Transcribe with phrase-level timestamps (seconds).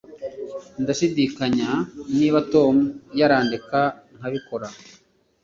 [0.81, 1.69] Ndashidikanya
[2.17, 2.75] niba Tom
[3.19, 3.79] yarandeka
[4.17, 4.67] nkabikora